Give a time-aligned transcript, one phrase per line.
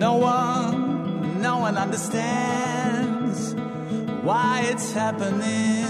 [0.00, 3.54] No one, no one understands
[4.22, 5.89] why it's happening.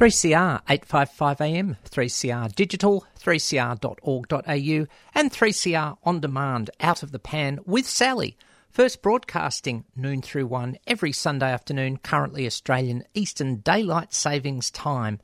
[0.00, 7.86] 3CR 855 AM, 3CR digital, 3cr.org.au, and 3CR on demand out of the pan with
[7.86, 8.38] Sally.
[8.70, 15.20] First broadcasting noon through one every Sunday afternoon, currently Australian Eastern Daylight Savings Time.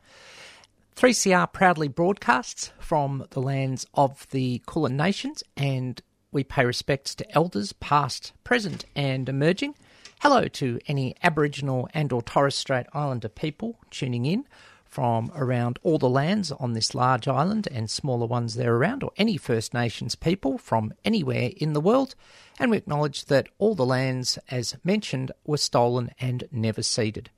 [0.94, 6.02] 3CR proudly broadcasts from the lands of the Kulin Nations and
[6.32, 9.74] we pay respects to elders past, present and emerging.
[10.20, 14.46] Hello to any Aboriginal and or Torres Strait Islander people tuning in
[14.86, 19.12] from around all the lands on this large island and smaller ones there around, or
[19.18, 22.14] any First Nations people from anywhere in the world.
[22.58, 27.28] And we acknowledge that all the lands, as mentioned, were stolen and never ceded.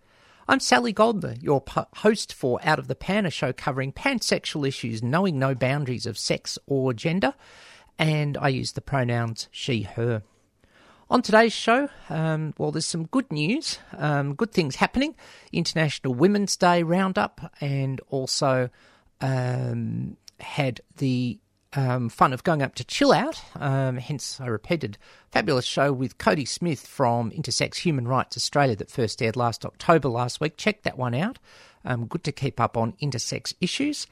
[0.46, 1.64] I'm Sally Goldner, your
[1.96, 6.16] host for Out of the Pan, a show covering pansexual issues, knowing no boundaries of
[6.16, 7.34] sex or gender,
[7.98, 10.22] and I use the pronouns she, her.
[11.10, 15.14] On today's show, um, well, there's some good news, um, good things happening.
[15.54, 18.68] International Women's Day roundup, and also
[19.22, 21.38] um, had the
[21.72, 23.42] um, fun of going up to chill out.
[23.56, 24.98] Um, hence, I repeated
[25.30, 30.10] fabulous show with Cody Smith from Intersex Human Rights Australia that first aired last October
[30.10, 30.58] last week.
[30.58, 31.38] Check that one out.
[31.86, 34.06] Um, good to keep up on intersex issues,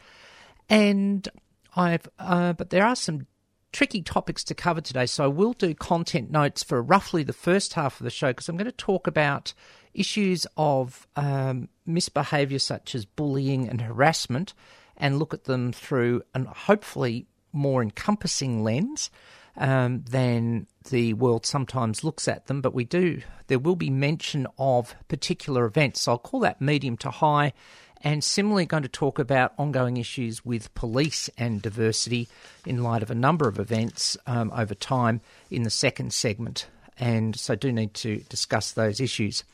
[0.70, 1.28] and
[1.76, 3.26] I've uh, but there are some
[3.72, 7.74] tricky topics to cover today, so I will do content notes for roughly the first
[7.74, 9.52] half of the show because I'm going to talk about
[9.94, 14.54] issues of um, misbehaviour such as bullying and harassment
[14.96, 19.10] and look at them through an hopefully more encompassing lens.
[19.58, 23.22] Um, than the world sometimes looks at them, but we do.
[23.46, 26.02] There will be mention of particular events.
[26.02, 27.54] So I'll call that medium to high,
[28.02, 32.28] and similarly going to talk about ongoing issues with police and diversity
[32.64, 35.20] in light of a number of events um, over time
[35.50, 36.66] in the second segment.
[36.98, 39.44] And so, do need to discuss those issues.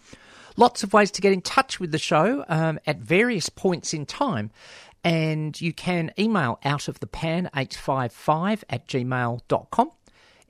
[0.57, 4.07] Lots of ways to get in touch with the show um, at various points in
[4.07, 4.51] time.
[5.03, 9.91] And you can email out of the pan 855 at gmail.com,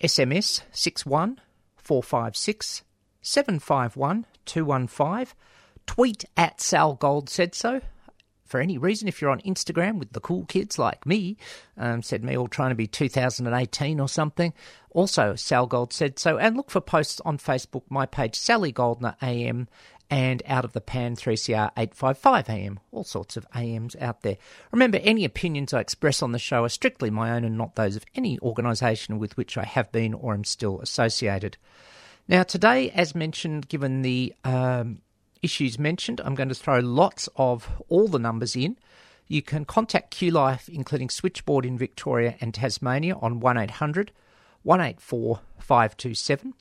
[0.02, 2.82] SMS 61456
[3.22, 5.36] 751 215
[5.86, 7.80] tweet at Sal Gold said so.
[8.44, 11.38] For any reason, if you're on Instagram with the cool kids like me,
[11.78, 14.52] um, said me all trying to be 2018 or something.
[14.90, 16.36] Also, Sal Gold said so.
[16.36, 19.68] And look for posts on Facebook, my page, Sally Goldner AM,
[20.10, 22.80] and out of the pan 3CR 855 AM.
[22.90, 24.36] All sorts of AMs out there.
[24.70, 27.96] Remember, any opinions I express on the show are strictly my own and not those
[27.96, 31.56] of any organisation with which I have been or am still associated.
[32.28, 35.00] Now, today, as mentioned, given the um,
[35.42, 36.20] issues mentioned.
[36.24, 38.76] I'm going to throw lots of all the numbers in.
[39.28, 44.12] You can contact QLife, including Switchboard in Victoria and Tasmania, on 1800
[44.62, 46.54] 184 527.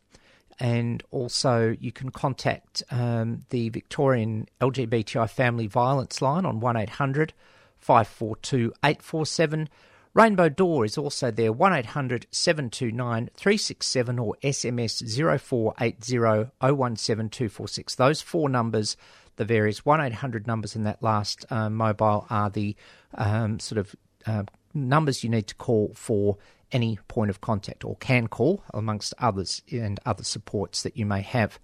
[0.59, 7.33] And also, you can contact um, the Victorian LGBTI Family Violence Line on 1800
[7.79, 9.69] 542 847
[10.13, 15.01] Rainbow Door is also there, 1800 729 367 or SMS
[15.39, 17.95] 0480 017246.
[17.95, 18.97] Those four numbers,
[19.37, 22.75] the various 1800 numbers in that last uh, mobile, are the
[23.15, 26.37] um, sort of uh, numbers you need to call for
[26.73, 31.21] any point of contact or can call, amongst others, and other supports that you may
[31.21, 31.57] have.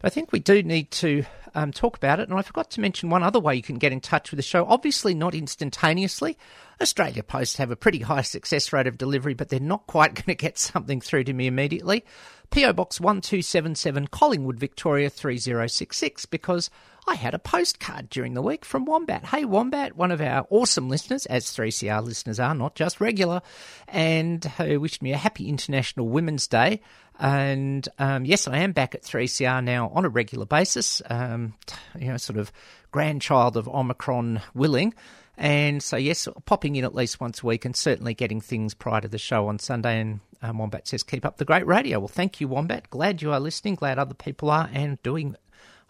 [0.00, 2.28] But I think we do need to um, talk about it.
[2.28, 4.42] And I forgot to mention one other way you can get in touch with the
[4.42, 4.64] show.
[4.66, 6.38] Obviously, not instantaneously.
[6.80, 10.24] Australia Post have a pretty high success rate of delivery, but they're not quite going
[10.24, 12.04] to get something through to me immediately.
[12.50, 16.70] PO Box 1277, Collingwood, Victoria 3066, because
[17.10, 19.24] I had a postcard during the week from Wombat.
[19.24, 23.42] Hey, Wombat, one of our awesome listeners, as 3CR listeners are, not just regular,
[23.88, 26.80] and who wished me a happy International Women's Day.
[27.18, 31.54] And um, yes, I am back at 3CR now on a regular basis, um,
[31.98, 32.52] you know, sort of
[32.92, 34.94] grandchild of Omicron willing.
[35.36, 39.00] And so, yes, popping in at least once a week and certainly getting things prior
[39.00, 39.98] to the show on Sunday.
[39.98, 41.98] And um, Wombat says, keep up the great radio.
[41.98, 42.88] Well, thank you, Wombat.
[42.88, 43.74] Glad you are listening.
[43.74, 45.34] Glad other people are and doing.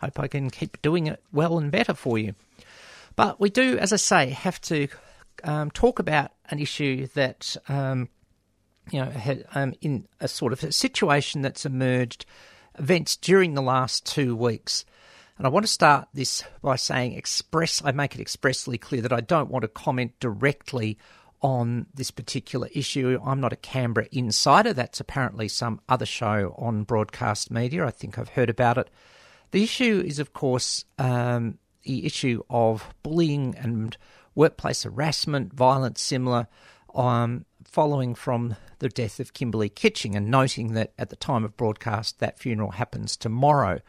[0.01, 2.35] Hope I can keep doing it well and better for you.
[3.17, 4.89] But we do, as I say, have to
[5.45, 8.09] um, talk about an issue that um,
[8.91, 12.25] you know, had, um, in a sort of a situation that's emerged,
[12.79, 14.85] events during the last two weeks.
[15.39, 19.13] And I want to start this by saying express, I make it expressly clear that
[19.13, 20.99] I don't want to comment directly
[21.41, 23.19] on this particular issue.
[23.25, 24.75] I'm not a Canberra insider.
[24.75, 27.87] That's apparently some other show on broadcast media.
[27.87, 28.91] I think I've heard about it.
[29.51, 33.97] The issue is, of course, um, the issue of bullying and
[34.35, 36.47] workplace harassment, violence similar,
[36.95, 41.57] um, following from the death of Kimberley Kitching and noting that at the time of
[41.57, 43.81] broadcast that funeral happens tomorrow.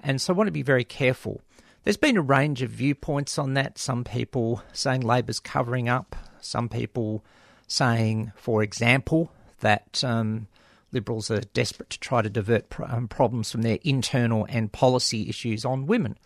[0.00, 1.40] And so I want to be very careful.
[1.84, 3.78] There's been a range of viewpoints on that.
[3.78, 6.14] Some people saying Labor's covering up.
[6.40, 7.24] Some people
[7.66, 10.48] saying, for example, that um,
[10.92, 15.64] Liberals are desperate to try to divert um, problems from their internal and policy issues
[15.64, 16.18] on women.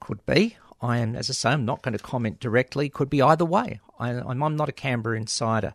[0.00, 0.56] Could be.
[0.80, 2.88] I am, as I say, I'm not going to comment directly.
[2.88, 3.80] Could be either way.
[3.98, 5.74] I, I'm, I'm not a Canberra insider.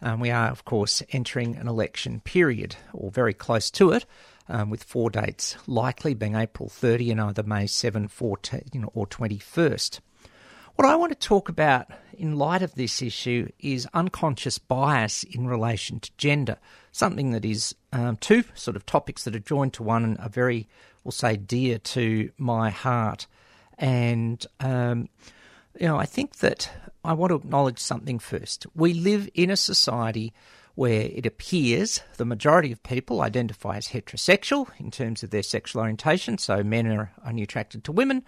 [0.00, 4.06] Um, we are, of course, entering an election period, or very close to it,
[4.48, 10.00] um, with four dates likely being April 30 and either May 7, 14, or 21st.
[10.78, 15.48] What I want to talk about in light of this issue is unconscious bias in
[15.48, 16.56] relation to gender,
[16.92, 20.28] something that is um, two sort of topics that are joined to one and are
[20.28, 20.68] very,
[21.02, 23.26] we'll say, dear to my heart.
[23.76, 25.08] And, um,
[25.80, 26.70] you know, I think that
[27.04, 28.64] I want to acknowledge something first.
[28.72, 30.32] We live in a society
[30.76, 35.82] where it appears the majority of people identify as heterosexual in terms of their sexual
[35.82, 38.22] orientation, so men are only attracted to women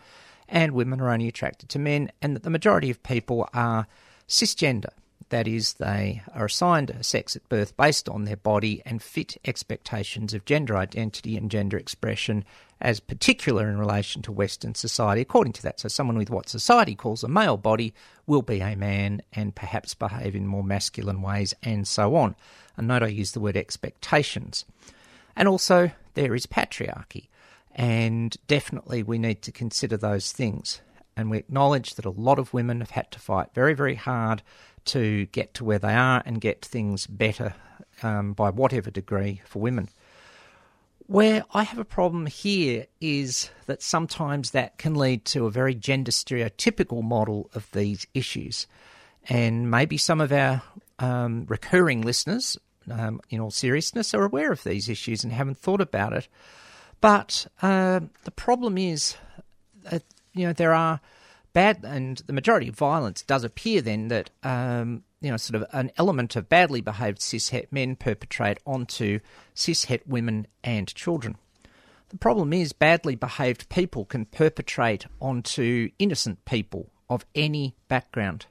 [0.50, 3.86] and women are only attracted to men, and that the majority of people are
[4.28, 4.90] cisgender.
[5.30, 9.36] That is, they are assigned a sex at birth based on their body and fit
[9.44, 12.44] expectations of gender identity and gender expression
[12.80, 15.78] as particular in relation to Western society according to that.
[15.78, 17.94] So, someone with what society calls a male body
[18.26, 22.34] will be a man and perhaps behave in more masculine ways, and so on.
[22.76, 24.64] And note I use the word expectations.
[25.36, 27.28] And also, there is patriarchy.
[27.80, 30.82] And definitely we need to consider those things.
[31.16, 34.42] And we acknowledge that a lot of women have had to fight very, very hard
[34.84, 37.54] to get to where they are and get things better
[38.02, 39.88] um, by whatever degree for women.
[41.06, 45.74] Where I have a problem here is that sometimes that can lead to a very
[45.74, 48.66] gender stereotypical model of these issues.
[49.26, 50.60] And maybe some of our
[50.98, 52.58] um, recurring listeners,
[52.90, 56.28] um, in all seriousness, are aware of these issues and haven't thought about it.
[57.00, 59.16] But uh, the problem is,
[59.84, 60.02] that,
[60.34, 61.00] you know, there are
[61.52, 65.68] bad, and the majority of violence does appear then that, um, you know, sort of
[65.72, 69.20] an element of badly behaved cishet men perpetrate onto
[69.54, 71.36] cishet women and children.
[72.10, 78.46] The problem is, badly behaved people can perpetrate onto innocent people of any background.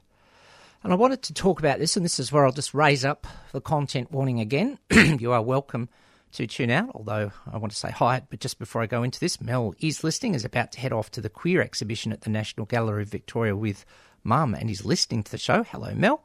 [0.82, 3.26] And I wanted to talk about this, and this is where I'll just raise up
[3.52, 4.78] the content warning again.
[4.90, 5.90] you are welcome
[6.32, 8.22] to tune out, although I want to say hi.
[8.28, 11.10] But just before I go into this, Mel is listening, is about to head off
[11.12, 13.84] to the queer exhibition at the National Gallery of Victoria with
[14.22, 15.62] Mum, and he's listening to the show.
[15.64, 16.22] Hello, Mel.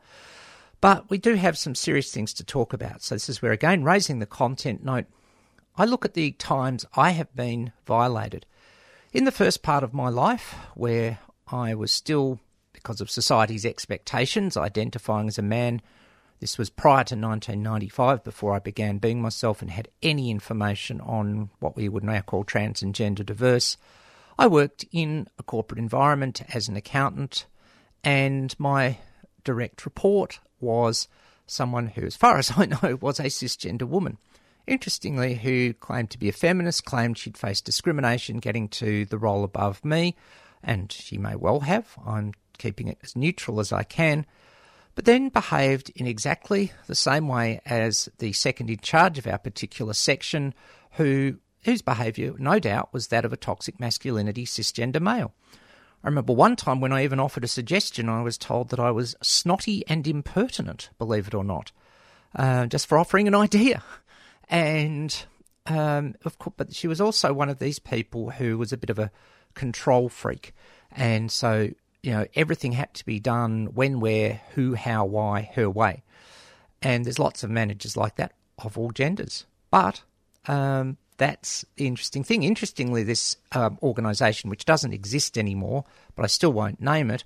[0.81, 3.01] But we do have some serious things to talk about.
[3.01, 5.05] So this is where, again, raising the content note,
[5.77, 8.45] I look at the times I have been violated.
[9.11, 12.39] In the first part of my life, where I was still,
[12.73, 15.81] because of society's expectations, identifying as a man
[16.39, 21.49] this was prior to 1995, before I began being myself and had any information on
[21.59, 23.77] what we would now call trans and gender diverse.
[24.37, 27.45] I worked in a corporate environment as an accountant,
[28.03, 28.97] and my
[29.43, 31.07] direct report was
[31.47, 34.17] someone who, as far as I know, was a cisgender woman.
[34.67, 39.43] Interestingly, who claimed to be a feminist, claimed she'd faced discrimination getting to the role
[39.43, 40.15] above me,
[40.61, 41.95] and she may well have.
[42.05, 44.25] I'm keeping it as neutral as I can
[44.95, 49.37] but then behaved in exactly the same way as the second in charge of our
[49.37, 50.53] particular section,
[50.91, 55.33] who whose behaviour, no doubt, was that of a toxic masculinity cisgender male.
[56.03, 58.91] I remember one time when I even offered a suggestion, I was told that I
[58.91, 61.71] was snotty and impertinent, believe it or not,
[62.35, 63.83] uh, just for offering an idea.
[64.47, 65.25] And
[65.65, 68.91] um, of course, but she was also one of these people who was a bit
[68.91, 69.11] of a
[69.55, 70.53] control freak,
[70.91, 71.69] and so
[72.05, 76.03] you know, everything had to be done when, where, who, how, why, her way.
[76.79, 79.45] And there's lots of managers like that of all genders.
[79.71, 80.03] But
[80.47, 82.43] um, that's the interesting thing.
[82.43, 85.83] Interestingly, this um, organisation, which doesn't exist anymore,
[86.15, 87.23] but I still won't name it,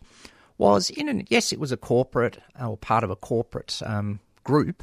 [0.58, 4.82] was in an, yes, it was a corporate or part of a corporate um, group,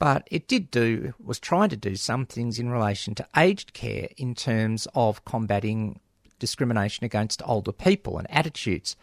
[0.00, 4.08] but it did do, was trying to do some things in relation to aged care
[4.16, 6.00] in terms of combating
[6.40, 8.96] discrimination against older people and attitudes.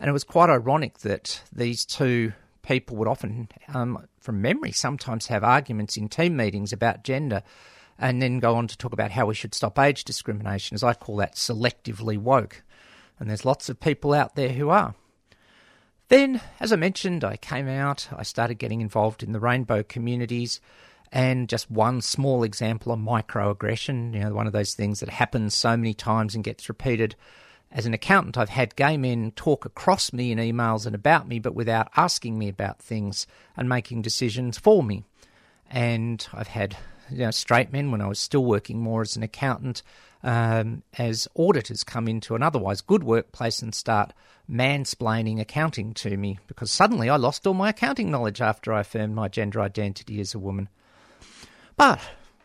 [0.00, 5.26] And it was quite ironic that these two people would often, um, from memory, sometimes
[5.26, 7.42] have arguments in team meetings about gender
[7.98, 10.94] and then go on to talk about how we should stop age discrimination, as I
[10.94, 12.62] call that selectively woke.
[13.18, 14.94] And there's lots of people out there who are.
[16.08, 20.62] Then, as I mentioned, I came out, I started getting involved in the rainbow communities,
[21.12, 25.54] and just one small example of microaggression, you know, one of those things that happens
[25.54, 27.16] so many times and gets repeated
[27.72, 31.38] as an accountant, I've had gay men talk across me in emails and about me,
[31.38, 35.04] but without asking me about things and making decisions for me.
[35.70, 36.76] And I've had
[37.10, 39.82] you know, straight men when I was still working more as an accountant,
[40.22, 44.12] um, as auditors come into an otherwise good workplace and start
[44.50, 49.14] mansplaining accounting to me because suddenly I lost all my accounting knowledge after I affirmed
[49.14, 50.68] my gender identity as a woman.
[51.76, 52.00] But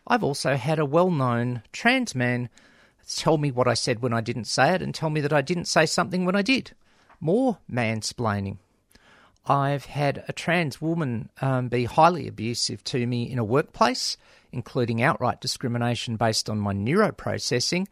[0.06, 2.48] I've also had a well known trans man
[3.14, 5.42] tell me what I said when I didn't say it and tell me that I
[5.42, 6.72] didn't say something when I did.
[7.20, 8.58] More mansplaining.
[9.46, 14.16] I've had a trans woman um, be highly abusive to me in a workplace,
[14.50, 17.86] including outright discrimination based on my neuroprocessing.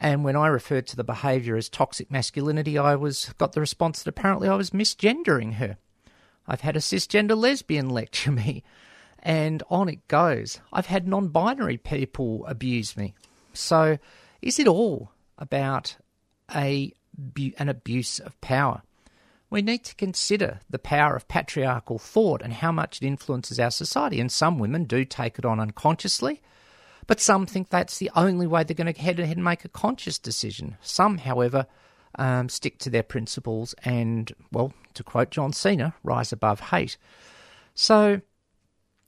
[0.00, 4.02] And when I referred to the behaviour as toxic masculinity, I was got the response
[4.02, 5.76] that apparently I was misgendering her.
[6.46, 8.62] I've had a cisgender lesbian lecture me,
[9.22, 10.60] and on it goes.
[10.72, 13.14] I've had non binary people abuse me.
[13.52, 13.98] So,
[14.44, 15.96] is it all about
[16.54, 16.92] a,
[17.58, 18.82] an abuse of power?
[19.48, 23.70] We need to consider the power of patriarchal thought and how much it influences our
[23.70, 24.20] society.
[24.20, 26.42] And some women do take it on unconsciously,
[27.06, 29.68] but some think that's the only way they're going to head ahead and make a
[29.68, 30.76] conscious decision.
[30.82, 31.66] Some, however,
[32.18, 36.98] um, stick to their principles and, well, to quote John Cena, rise above hate.
[37.74, 38.20] So,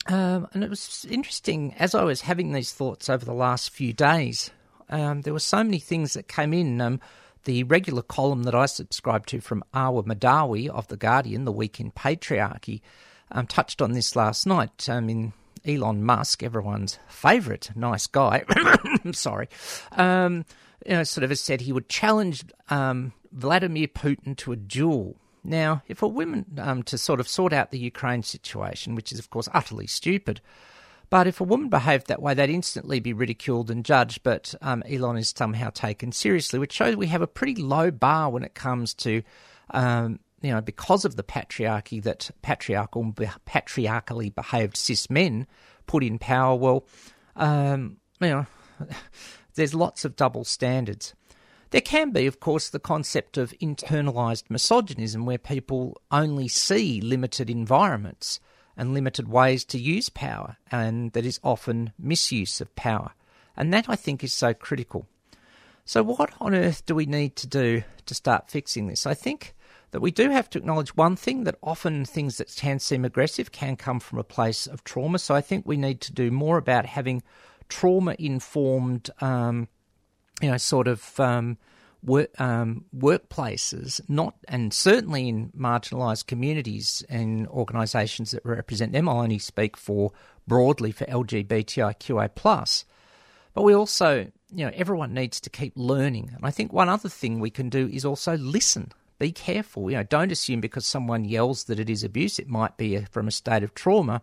[0.07, 3.93] um, and it was interesting as I was having these thoughts over the last few
[3.93, 4.51] days.
[4.89, 6.81] Um, there were so many things that came in.
[6.81, 7.01] Um,
[7.45, 11.79] the regular column that I subscribe to from Arwa Mahdawi of The Guardian, The Week
[11.81, 12.81] in Patriarchy,
[13.31, 14.89] um, touched on this last night.
[14.89, 15.33] I mean,
[15.65, 18.45] Elon Musk, everyone's favourite nice guy,
[19.13, 19.49] sorry,
[19.93, 20.45] um,
[20.85, 25.17] you know, sort of has said he would challenge um, Vladimir Putin to a duel.
[25.43, 29.19] Now, if a woman um, to sort of sort out the Ukraine situation, which is
[29.19, 30.41] of course utterly stupid,
[31.09, 34.23] but if a woman behaved that way, they'd instantly be ridiculed and judged.
[34.23, 38.31] But um, Elon is somehow taken seriously, which shows we have a pretty low bar
[38.31, 39.23] when it comes to,
[39.71, 43.15] um, you know, because of the patriarchy that patriarchal,
[43.45, 45.47] patriarchally behaved cis men
[45.87, 46.57] put in power.
[46.57, 46.87] Well,
[47.37, 48.47] um, you know,
[49.55, 51.15] there's lots of double standards.
[51.71, 57.51] There can be, of course, the concept of internalized misogynism where people only see limited
[57.51, 58.41] environments
[58.77, 63.13] and limited ways to use power, and that is often misuse of power.
[63.57, 65.07] And that I think is so critical.
[65.85, 69.07] So, what on earth do we need to do to start fixing this?
[69.07, 69.55] I think
[69.93, 73.53] that we do have to acknowledge one thing that often things that can seem aggressive
[73.53, 75.19] can come from a place of trauma.
[75.19, 77.23] So, I think we need to do more about having
[77.69, 79.69] trauma informed, um,
[80.43, 81.19] you know, sort of.
[81.19, 81.59] Um,
[82.07, 89.09] work, um, workplaces, not and certainly in marginalised communities and organisations that represent them.
[89.09, 90.13] I'll only speak for
[90.47, 92.85] broadly for LGBTIQA plus,
[93.53, 96.31] but we also, you know, everyone needs to keep learning.
[96.35, 98.93] And I think one other thing we can do is also listen.
[99.19, 99.91] Be careful.
[99.91, 102.39] You know, don't assume because someone yells that it is abuse.
[102.39, 104.23] It might be from a state of trauma,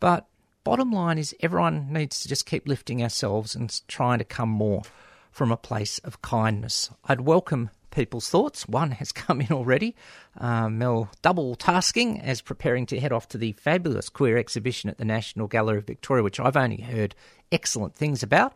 [0.00, 0.26] but
[0.64, 4.82] bottom line is everyone needs to just keep lifting ourselves and trying to come more
[5.32, 6.90] from a place of kindness.
[7.06, 8.68] I'd welcome people's thoughts.
[8.68, 9.96] One has come in already.
[10.38, 14.98] Uh, Mel double tasking as preparing to head off to the fabulous queer exhibition at
[14.98, 17.14] the National Gallery of Victoria, which I've only heard
[17.50, 18.54] excellent things about.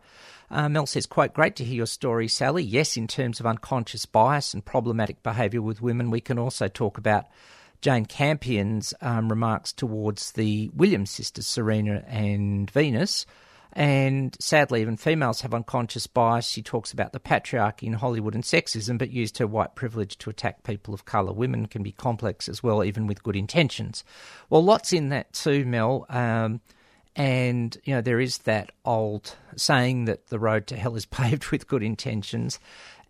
[0.49, 2.63] Uh, Mel says, quite great to hear your story, Sally.
[2.63, 6.97] Yes, in terms of unconscious bias and problematic behaviour with women, we can also talk
[6.97, 7.25] about
[7.81, 13.25] Jane Campion's um, remarks towards the Williams sisters, Serena and Venus,
[13.77, 16.47] and sadly, even females have unconscious bias.
[16.47, 20.31] She talks about the patriarchy in Hollywood and sexism, but used her white privilege to
[20.31, 21.31] attack people of colour.
[21.31, 24.03] Women can be complex as well, even with good intentions.
[24.49, 26.07] Well, lots in that too, Mel.
[26.09, 26.59] Um,
[27.15, 31.51] and, you know, there is that old saying that the road to hell is paved
[31.51, 32.59] with good intentions.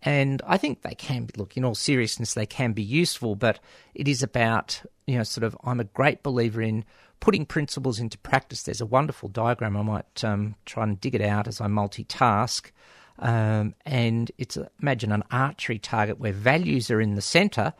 [0.02, 3.58] And I think they can be, look, in all seriousness, they can be useful, but
[3.94, 6.84] it is about, you know, sort of, I'm a great believer in
[7.18, 8.62] putting principles into practice.
[8.62, 9.76] There's a wonderful diagram.
[9.76, 12.70] I might um, try and dig it out as I multitask.
[13.18, 17.72] Um, and it's a, imagine an archery target where values are in the centre,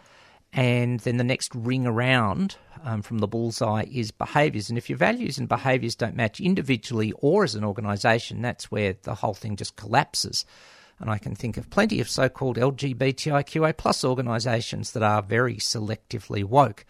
[0.54, 4.70] and then the next ring around um, from the bullseye is behaviours.
[4.70, 8.96] And if your values and behaviours don't match individually or as an organisation, that's where
[9.02, 10.46] the whole thing just collapses.
[10.98, 16.42] And I can think of plenty of so-called LGBTIQA plus organisations that are very selectively
[16.42, 16.86] woke.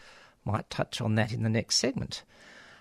[0.49, 2.23] Might touch on that in the next segment.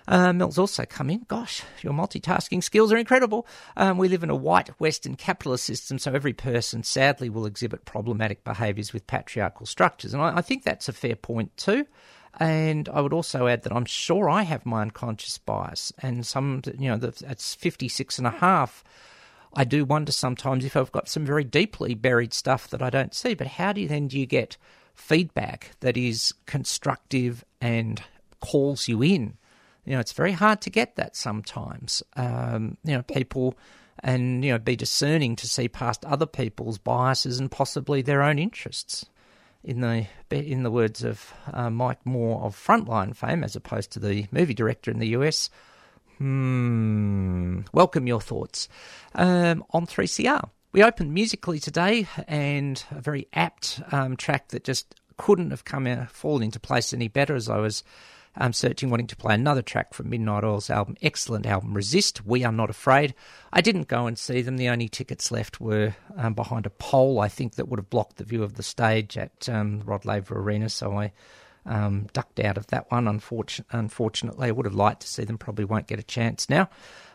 [0.08, 1.25] Uh, Mel's also come in.
[1.27, 3.45] Gosh, your multitasking skills are incredible.
[3.75, 7.84] Um, we live in a white Western capitalist system, so every person sadly will exhibit
[7.84, 10.13] problematic behaviours with patriarchal structures.
[10.13, 11.86] And I, I think that's a fair point too.
[12.39, 16.62] And I would also add that I'm sure I have my unconscious bias, and some,
[16.80, 18.86] you know, that's 56 and a half.
[19.53, 23.13] I do wonder sometimes if I've got some very deeply buried stuff that I don't
[23.13, 23.34] see.
[23.34, 24.56] But how do you then do you get
[24.97, 28.01] feedback that is constructive and
[28.41, 29.38] calls you in?
[29.86, 32.03] You know, it's very hard to get that sometimes.
[32.17, 33.55] Um, you know, people
[33.99, 38.39] and you know be discerning to see past other people's biases and possibly their own
[38.39, 39.05] interests.
[39.63, 43.99] In the in the words of uh, Mike Moore of Frontline fame, as opposed to
[43.99, 45.49] the movie director in the US,
[46.17, 48.69] hmm, welcome your thoughts
[49.15, 50.49] um, on 3CR.
[50.78, 55.88] We opened musically today, and a very apt um, track that just couldn't have come
[55.88, 57.84] out, fallen into place any better as I was
[58.36, 62.44] um, searching, wanting to play another track from Midnight Oil's album, excellent album, Resist, We
[62.44, 63.16] Are Not Afraid.
[63.52, 64.58] I didn't go and see them.
[64.58, 68.18] The only tickets left were um, behind a pole, I think, that would have blocked
[68.18, 71.12] the view of the stage at um, Rod Laver Arena, so I
[71.66, 74.50] um, ducked out of that one, Unfortun- unfortunately.
[74.50, 76.70] I would have liked to see them, probably won't get a chance now.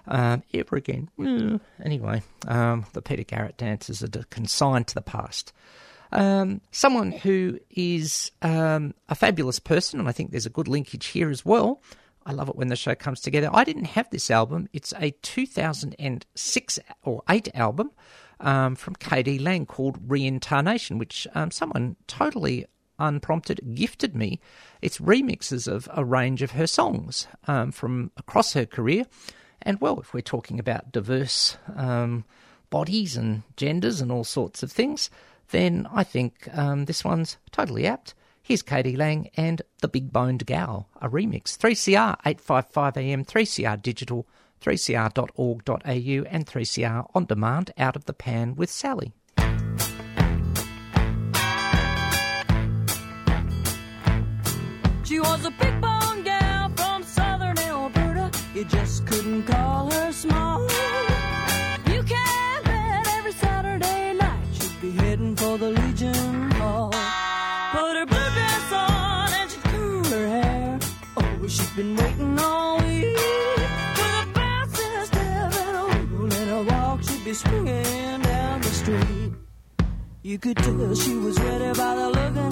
[0.07, 1.09] Um, ever again.
[1.19, 1.61] Mm.
[1.85, 5.53] Anyway, um, the Peter Garrett dances are consigned to the past.
[6.11, 11.07] Um, someone who is um, a fabulous person, and I think there's a good linkage
[11.07, 11.83] here as well.
[12.27, 13.49] I love it when the show comes together.
[13.53, 14.69] I didn't have this album.
[14.73, 17.91] It's a 2006 or 8 album
[18.41, 22.67] um, from KD Lang called Reincarnation, which um, someone totally
[22.99, 24.41] unprompted gifted me.
[24.81, 29.07] It's remixes of a range of her songs um, from across her career.
[29.65, 32.25] And well, if we're talking about diverse um,
[32.71, 35.11] bodies and genders and all sorts of things,
[35.51, 38.15] then I think um, this one's totally apt.
[38.43, 41.57] Here's KD Lang and The Big Boned Gal, a remix.
[41.57, 44.27] 3CR 855am, 3CR Digital,
[44.61, 49.13] 3cr.org.au, and 3CR On Demand Out of the Pan with Sally.
[55.05, 55.82] She was a big
[58.63, 60.63] You just couldn't call her small.
[61.91, 66.91] You can bet every Saturday night she'd be heading for the Legion Hall.
[67.73, 70.79] Put her blue dress on and she'd curl her hair.
[71.17, 73.17] Oh, she'd been waiting all week.
[73.97, 78.69] With a bouncing step and a wiggle and a walk, she'd be swinging down the
[78.69, 79.33] street.
[80.23, 82.52] You could tell she was ready by the look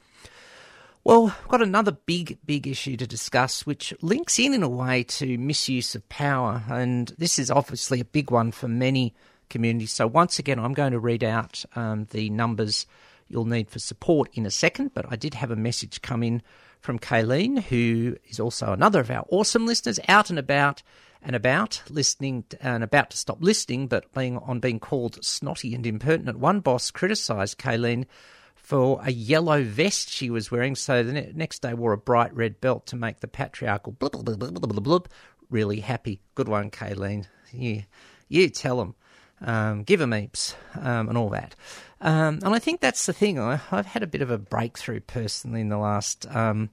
[1.02, 5.04] Well, I've got another big, big issue to discuss, which links in in a way
[5.04, 6.62] to misuse of power.
[6.68, 9.14] And this is obviously a big one for many
[9.48, 9.92] communities.
[9.92, 12.86] So, once again, I'm going to read out um, the numbers
[13.28, 14.92] you'll need for support in a second.
[14.92, 16.42] But I did have a message come in
[16.80, 20.82] from Kayleen, who is also another of our awesome listeners, out and about
[21.22, 25.86] and about listening and about to stop listening, but being on being called snotty and
[25.86, 26.38] impertinent.
[26.38, 28.06] One boss criticised Kayleen
[28.54, 32.34] for a yellow vest she was wearing, so the ne- next day wore a bright
[32.34, 35.08] red belt to make the patriarchal blub blub blub blub blub, blub
[35.50, 36.20] really happy.
[36.34, 37.26] Good one, Kayleen.
[37.52, 37.82] You,
[38.28, 38.94] you tell them.
[39.42, 41.54] Um, give them eeps, um, and all that.
[42.00, 43.38] Um, and I think that's the thing.
[43.38, 46.70] I, I've had a bit of a breakthrough personally in the last um,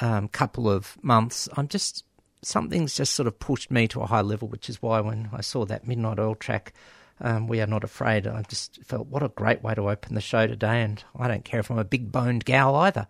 [0.00, 1.48] um, couple of months.
[1.56, 2.04] I'm just
[2.42, 5.40] something's just sort of pushed me to a high level, which is why when I
[5.40, 6.72] saw that Midnight Oil track,
[7.20, 8.26] um, we are not afraid.
[8.26, 11.44] I just felt what a great way to open the show today, and I don't
[11.44, 13.06] care if I'm a big boned gal either.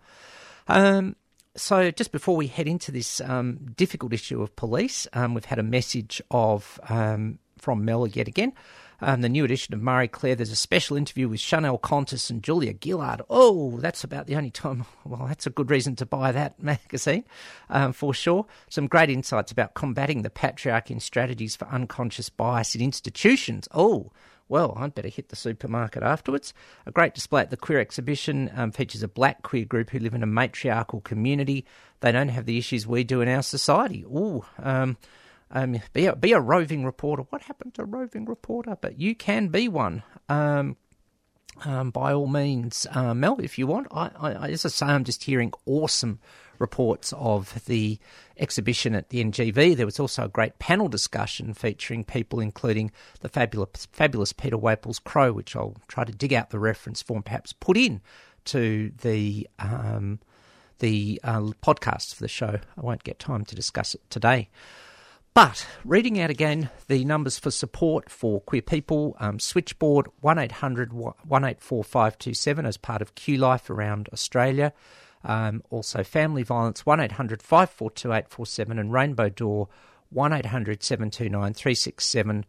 [0.67, 1.15] Um,
[1.55, 5.63] so, just before we head into this um, difficult issue of police, we've had a
[5.63, 6.79] message of
[7.57, 8.53] from Mel yet again.
[8.99, 10.35] Um, the new edition of Marie Claire.
[10.35, 13.21] There's a special interview with Chanel Contos and Julia Gillard.
[13.29, 14.85] Oh, that's about the only time.
[15.05, 17.23] Well, that's a good reason to buy that magazine
[17.69, 18.45] um, for sure.
[18.69, 23.69] Some great insights about combating the patriarchy and strategies for unconscious bias in institutions.
[23.73, 24.11] Oh,
[24.49, 26.53] well, I'd better hit the supermarket afterwards.
[26.85, 30.13] A great display at the queer exhibition um, features a black queer group who live
[30.13, 31.65] in a matriarchal community.
[31.99, 34.03] They don't have the issues we do in our society.
[34.03, 34.97] Ooh, um,
[35.51, 37.23] um, be a be a roving reporter.
[37.29, 38.77] What happened to roving reporter?
[38.79, 40.03] But you can be one.
[40.29, 40.77] Um,
[41.65, 43.87] um, by all means, uh, Mel, if you want.
[43.91, 46.19] I, I, as I say, I'm just hearing awesome
[46.59, 47.99] reports of the
[48.37, 49.75] exhibition at the NGV.
[49.75, 54.99] There was also a great panel discussion featuring people including the fabulous, fabulous Peter Waples
[54.99, 58.01] Crowe, which I'll try to dig out the reference for and perhaps put in
[58.45, 60.19] to the um,
[60.79, 62.59] the uh, podcast for the show.
[62.77, 64.49] I won't get time to discuss it today.
[65.37, 72.65] But reading out again the numbers for support for queer people um, switchboard 1800 184527
[72.65, 74.73] as part of Q Life around Australia.
[75.23, 79.69] Um, also, family violence 1800 542 847 and Rainbow Door
[80.09, 82.43] 1800 729 367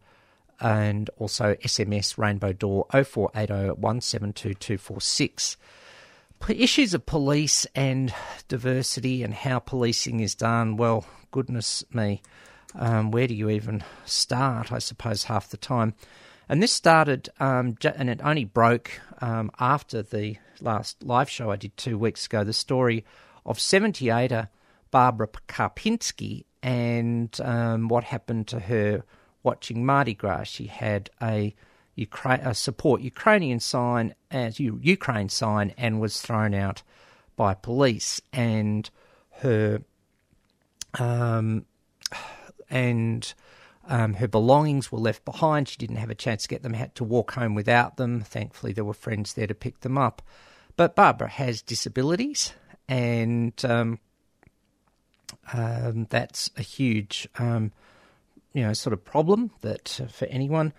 [0.59, 4.57] and also SMS Rainbow Door 0480 172
[6.59, 8.11] issues of police and
[8.47, 12.23] diversity and how policing is done, well, goodness me,
[12.79, 14.71] um, where do you even start?
[14.71, 15.93] I suppose half the time.
[16.47, 21.57] And this started, um, and it only broke um, after the last live show I
[21.57, 22.43] did two weeks ago.
[22.43, 23.05] The story
[23.45, 24.47] of 78er
[24.89, 29.03] Barbara Karpinski and um, what happened to her
[29.43, 30.45] watching Mardi Gras.
[30.45, 31.53] She had a,
[31.97, 36.81] Ukra- a support Ukrainian sign as Ukraine sign and was thrown out
[37.35, 38.21] by police.
[38.33, 38.89] And
[39.41, 39.81] her
[40.97, 41.65] um,
[42.69, 43.33] and
[43.87, 45.67] um, her belongings were left behind.
[45.67, 48.21] She didn't have a chance to get them, had to walk home without them.
[48.21, 50.21] Thankfully, there were friends there to pick them up.
[50.75, 52.53] But Barbara has disabilities,
[52.87, 53.99] and um,
[55.51, 57.71] um, that's a huge, um,
[58.53, 60.73] you know, sort of problem that uh, for anyone.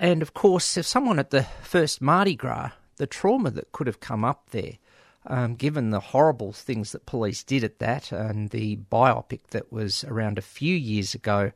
[0.00, 4.00] And of course, if someone at the first Mardi Gras, the trauma that could have
[4.00, 4.78] come up there,
[5.26, 10.04] um, given the horrible things that police did at that, and the biopic that was
[10.04, 11.52] around a few years ago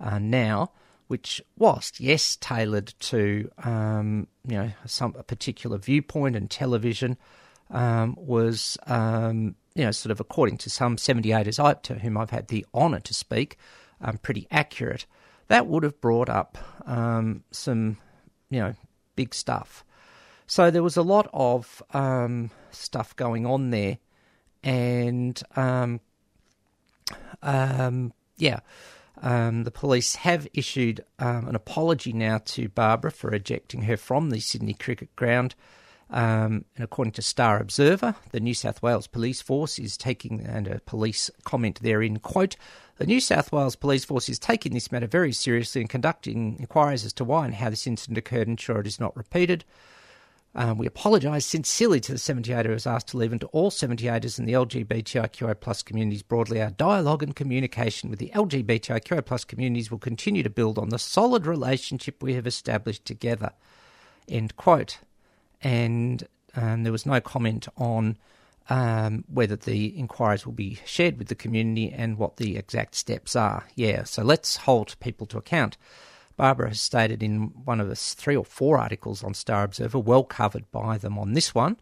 [0.00, 0.70] uh, now,
[1.08, 7.16] which was yes tailored to um, you know some a particular viewpoint and television,
[7.70, 12.30] um, was um, you know sort of according to some 78ers I, to whom I've
[12.30, 13.56] had the honour to speak,
[14.00, 15.06] um, pretty accurate.
[15.48, 17.96] That would have brought up um, some
[18.50, 18.74] you know
[19.16, 19.84] big stuff.
[20.46, 23.98] So there was a lot of um, stuff going on there,
[24.62, 26.00] and um,
[27.42, 28.60] um, yeah,
[29.22, 34.30] um, the police have issued um, an apology now to Barbara for ejecting her from
[34.30, 35.54] the Sydney Cricket Ground.
[36.10, 40.68] Um, and according to Star Observer, the New South Wales Police Force is taking, and
[40.68, 42.56] a police comment therein, quote,
[42.98, 47.04] the New South Wales Police Force is taking this matter very seriously and conducting inquiries
[47.04, 49.64] as to why and how this incident occurred, and ensure it is not repeated.
[50.56, 54.38] Um, we apologise sincerely to the 78er who asked to leave and to all 78ers
[54.38, 56.62] in the LGBTIQI plus communities broadly.
[56.62, 60.98] Our dialogue and communication with the LGBTIQI plus communities will continue to build on the
[60.98, 63.50] solid relationship we have established together.
[64.28, 64.98] End quote.
[65.60, 68.16] And um, there was no comment on
[68.70, 73.34] um, whether the inquiries will be shared with the community and what the exact steps
[73.34, 73.66] are.
[73.74, 75.76] Yeah, so let's hold people to account.
[76.36, 80.24] Barbara has stated in one of the three or four articles on Star Observer, well
[80.24, 81.76] covered by them on this one,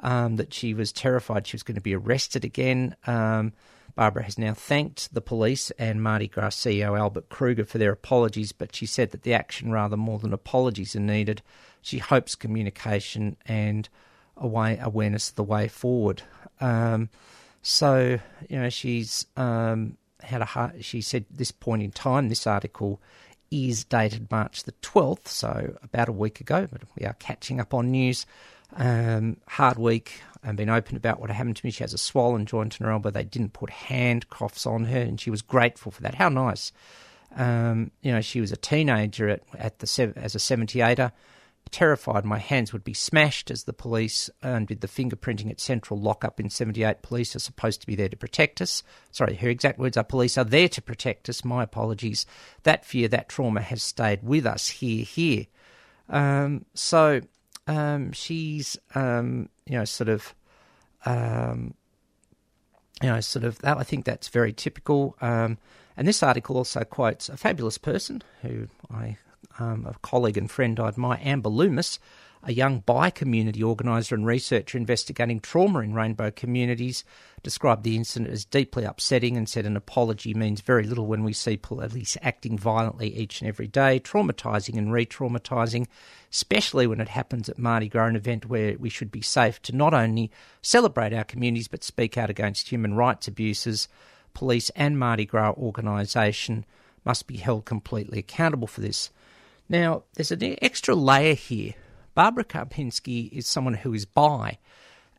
[0.00, 2.96] um, that she was terrified she was going to be arrested again.
[3.06, 3.52] Um,
[3.94, 8.52] Barbara has now thanked the police and Mardi Gras CEO Albert Kruger for their apologies,
[8.52, 11.42] but she said that the action, rather more than apologies, are needed.
[11.82, 13.88] She hopes communication and
[14.36, 16.22] a way, awareness of the way forward.
[16.60, 17.08] Um,
[17.60, 20.84] so, you know, she's um, had a heart.
[20.84, 23.00] she said this point in time, this article
[23.50, 27.74] is dated March the 12th, so about a week ago, but we are catching up
[27.74, 28.26] on news.
[28.76, 31.70] Um, hard week and been open about what happened to me.
[31.70, 33.10] She has a swollen joint in her elbow.
[33.10, 36.14] They didn't put handcuffs on her, and she was grateful for that.
[36.14, 36.72] How nice.
[37.36, 41.12] Um, you know, she was a teenager at, at the as a 78er
[41.68, 46.40] terrified my hands would be smashed as the police did the fingerprinting at Central Lockup
[46.40, 47.02] in 78.
[47.02, 48.82] Police are supposed to be there to protect us.
[49.10, 51.44] Sorry, her exact words are police are there to protect us.
[51.44, 52.26] My apologies.
[52.62, 55.46] That fear, that trauma has stayed with us here, here.
[56.08, 57.20] Um, so
[57.66, 60.34] um, she's, um, you know, sort of,
[61.04, 61.74] um,
[63.02, 63.76] you know, sort of, that.
[63.78, 65.16] I think that's very typical.
[65.20, 65.58] Um,
[65.96, 69.18] and this article also quotes a fabulous person who I
[69.58, 71.98] um, a colleague and friend I admire, Amber Loomis,
[72.42, 77.04] a young bi community organiser and researcher investigating trauma in rainbow communities,
[77.42, 81.32] described the incident as deeply upsetting and said an apology means very little when we
[81.32, 85.86] see police acting violently each and every day, traumatising and re traumatising,
[86.32, 89.74] especially when it happens at Mardi Gras, an event where we should be safe to
[89.74, 90.30] not only
[90.62, 93.88] celebrate our communities but speak out against human rights abuses.
[94.32, 96.64] Police and Mardi Gras organisation
[97.04, 99.10] must be held completely accountable for this.
[99.68, 101.74] Now, there's an extra layer here.
[102.14, 104.58] Barbara Karpinski is someone who is bi,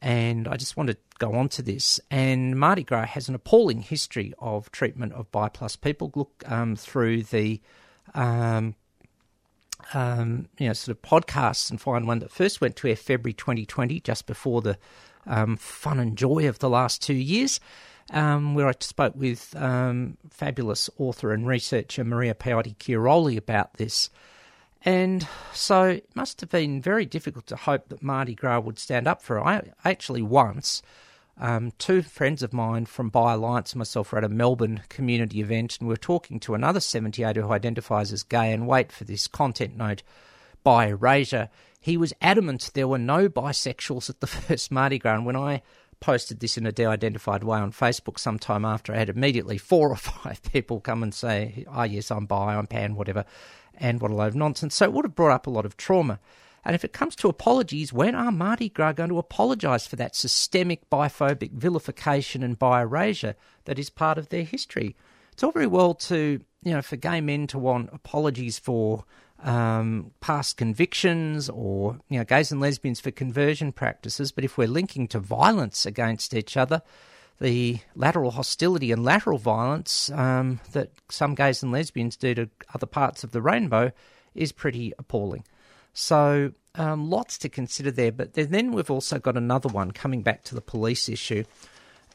[0.01, 1.99] and I just want to go on to this.
[2.09, 6.11] And Mardi Gras has an appalling history of treatment of bi plus people.
[6.15, 7.61] Look um, through the
[8.15, 8.75] um,
[9.93, 13.33] um, you know sort of podcasts and find one that first went to air February
[13.33, 14.77] 2020, just before the
[15.27, 17.59] um, fun and joy of the last two years.
[18.11, 24.09] Um, where I spoke with um, fabulous author and researcher Maria Pallotta-Chiarolli about this.
[24.85, 29.07] And so it must have been very difficult to hope that Mardi Gras would stand
[29.07, 29.45] up for her.
[29.45, 30.81] I actually once,
[31.37, 35.41] um, two friends of mine from Bi Alliance and myself were at a Melbourne community
[35.41, 39.03] event and we were talking to another 78 who identifies as gay and wait for
[39.03, 40.03] this content note
[40.63, 41.49] bi-erasure.
[41.79, 45.15] He was adamant there were no bisexuals at the first Mardi Gras.
[45.15, 45.61] And when I
[45.99, 49.95] posted this in a de-identified way on Facebook sometime after, I had immediately four or
[49.97, 53.25] five people come and say, "Oh yes, I'm bi, I'm pan, whatever."
[53.79, 54.75] And what a load of nonsense.
[54.75, 56.19] So it would have brought up a lot of trauma.
[56.65, 60.15] And if it comes to apologies, when are Mardi Gras going to apologise for that
[60.15, 64.95] systemic biphobic vilification and bi-erasure that is part of their history?
[65.31, 69.05] It's all very well to, you know, for gay men to want apologies for
[69.41, 74.67] um, past convictions or, you know, gays and lesbians for conversion practices, but if we're
[74.67, 76.81] linking to violence against each other,
[77.39, 82.85] the lateral hostility and lateral violence um, that some gays and lesbians do to other
[82.85, 83.91] parts of the rainbow
[84.35, 85.43] is pretty appalling.
[85.93, 88.11] So, um, lots to consider there.
[88.11, 91.43] But then we've also got another one coming back to the police issue.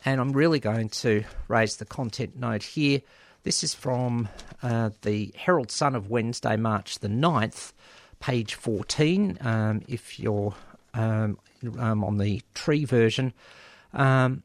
[0.05, 3.01] and I'm really going to raise the content note here.
[3.43, 4.29] This is from
[4.63, 7.73] uh, the Herald Sun of Wednesday, March the 9th,
[8.21, 9.39] page 14.
[9.41, 10.55] Um, if you're
[10.95, 11.39] um,
[11.79, 13.35] um, on the tree version,
[13.93, 14.43] um,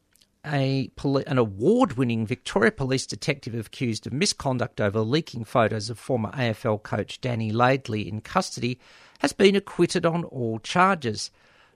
[0.51, 6.31] a poli- an award-winning Victoria Police detective accused of misconduct over leaking photos of former
[6.31, 8.79] AFL coach Dean Laidley in custody
[9.19, 11.31] has been acquitted on all charges.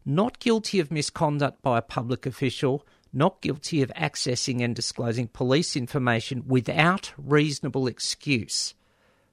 [0.06, 5.76] Not guilty of misconduct by a public official, not guilty of accessing and disclosing police
[5.76, 8.74] information without reasonable excuse.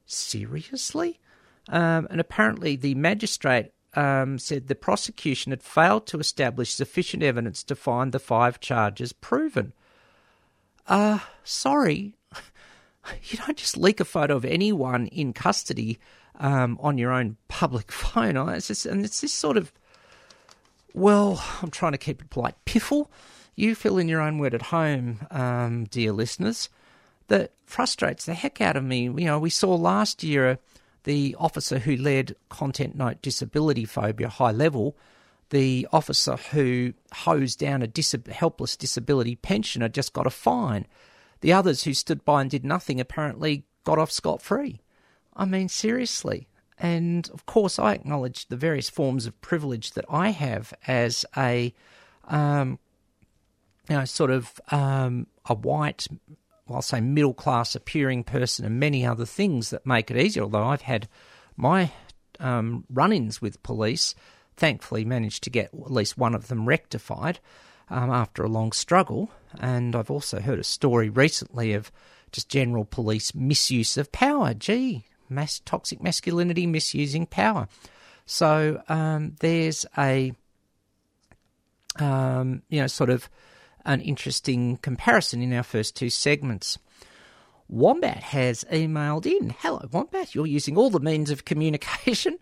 [0.05, 1.19] Seriously?
[1.67, 7.63] Um, and apparently, the magistrate um, said the prosecution had failed to establish sufficient evidence
[7.63, 9.73] to find the five charges proven.
[10.87, 12.15] Uh, sorry.
[13.23, 15.97] You don't just leak a photo of anyone in custody
[16.39, 18.37] um, on your own public phone.
[18.49, 19.71] It's just, and it's this sort of,
[20.93, 23.09] well, I'm trying to keep it polite, piffle.
[23.55, 26.69] You fill in your own word at home, um, dear listeners,
[27.27, 29.05] that frustrates the heck out of me.
[29.05, 30.55] You know, we saw last year uh,
[31.03, 34.95] the officer who led Content Note Disability Phobia High Level,
[35.49, 40.87] the officer who hosed down a dis- helpless disability pensioner just got a fine.
[41.41, 44.81] The others who stood by and did nothing apparently got off scot free.
[45.35, 46.47] I mean, seriously.
[46.77, 51.73] And of course, I acknowledge the various forms of privilege that I have as a,
[52.27, 52.79] um,
[53.89, 56.07] you know, sort of um, a white,
[56.73, 60.43] I'll say middle class appearing person, and many other things that make it easier.
[60.43, 61.07] Although I've had
[61.57, 61.91] my
[62.39, 64.15] um, run ins with police,
[64.57, 67.39] thankfully managed to get at least one of them rectified
[67.89, 69.29] um, after a long struggle.
[69.59, 71.91] And I've also heard a story recently of
[72.31, 74.53] just general police misuse of power.
[74.53, 77.67] Gee, mass toxic masculinity misusing power.
[78.25, 80.33] So um, there's a
[81.97, 83.29] um, you know sort of
[83.85, 86.77] an interesting comparison in our first two segments.
[87.67, 89.55] Wombat has emailed in.
[89.59, 90.35] Hello, Wombat.
[90.35, 92.37] You're using all the means of communication.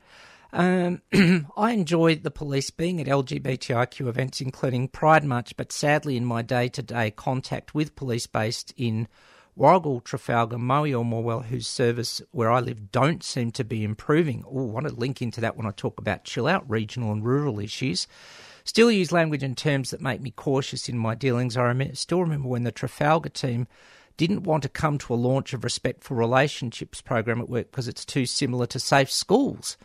[0.52, 1.02] Um,
[1.58, 6.42] I enjoy the police being at LGBTIQ events, including Pride March, but sadly, in my
[6.42, 9.08] day to day contact with police based in
[9.58, 14.44] Warragul, Trafalgar, Moe or Morwell, whose service where I live don't seem to be improving.
[14.48, 17.24] Oh, I want to link into that when I talk about chill out regional and
[17.24, 18.08] rural issues.
[18.70, 21.58] Still use language and terms that make me cautious in my dealings.
[21.58, 23.68] I rem- still remember when the Trafalgar team
[24.16, 28.06] didn't want to come to a launch of Respectful Relationships program at work because it's
[28.06, 29.76] too similar to Safe Schools.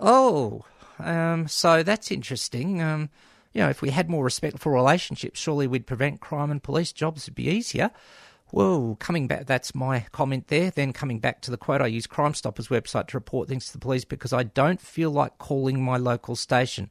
[0.00, 0.64] Oh,
[0.98, 2.82] um, so that's interesting.
[2.82, 3.08] Um,
[3.52, 7.26] you know, if we had more respectful relationships, surely we'd prevent crime and police jobs
[7.26, 7.92] would be easier.
[8.48, 10.72] Whoa, coming back, that's my comment there.
[10.72, 13.74] Then coming back to the quote, I use Crime Stoppers website to report things to
[13.74, 16.90] the police because I don't feel like calling my local station.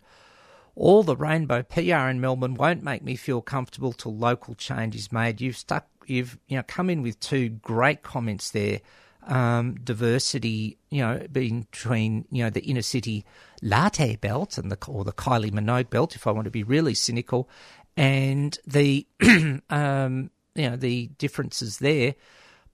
[0.77, 5.11] All the rainbow PR in Melbourne won't make me feel comfortable till local change is
[5.11, 5.41] made.
[5.41, 8.81] You've stuck, you've you know come in with two great comments there.
[9.25, 13.25] Um, diversity, you know, between you know the inner city
[13.63, 16.93] latte belt and the or the Kylie Minogue belt, if I want to be really
[16.93, 17.49] cynical,
[17.97, 19.07] and the
[19.71, 22.13] um, you know the differences there.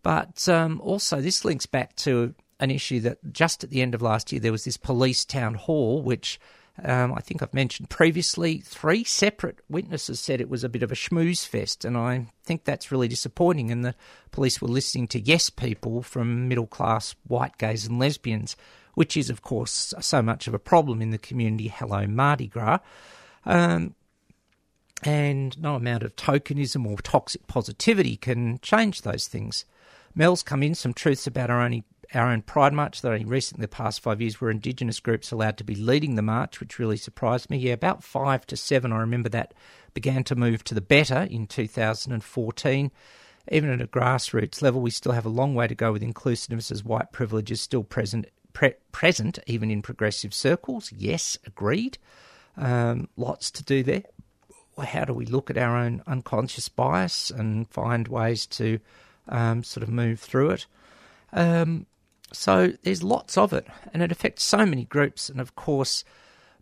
[0.02, 4.02] But um, also, this links back to an issue that just at the end of
[4.02, 6.38] last year there was this police town hall, which
[6.82, 8.60] um, I think I've mentioned previously.
[8.60, 12.64] Three separate witnesses said it was a bit of a schmooze fest, and I think
[12.64, 13.70] that's really disappointing.
[13.70, 13.96] And the
[14.32, 18.56] police were listening to yes people from middle class white gays and lesbians,
[18.96, 21.68] which is, of course, so much of a problem in the community.
[21.68, 22.80] Hello, Mardi Gras.
[23.46, 23.94] Um,
[25.04, 29.66] and no amount of tokenism or toxic positivity can change those things.
[30.16, 31.84] Mel's come in some truths about our only
[32.14, 35.58] our own Pride March that only recently the past five years were Indigenous groups allowed
[35.58, 37.58] to be leading the march, which really surprised me.
[37.58, 39.54] Yeah, about five to seven, I remember that
[39.94, 42.92] began to move to the better in 2014.
[43.52, 46.72] Even at a grassroots level, we still have a long way to go with inclusiveness
[46.72, 50.92] as white privilege is still present, pre- present even in progressive circles.
[50.96, 51.98] Yes, agreed.
[52.56, 54.04] Um, lots to do there.
[54.82, 58.80] How do we look at our own unconscious bias and find ways to
[59.28, 60.66] um, sort of move through it?
[61.32, 61.86] Um,
[62.34, 66.04] so there's lots of it, and it affects so many groups, and of course,